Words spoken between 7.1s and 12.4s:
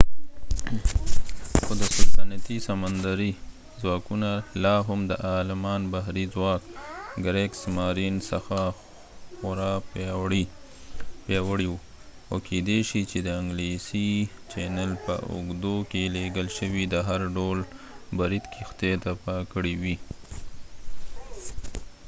کریګسمارین څخه خورا پیاوړي وو او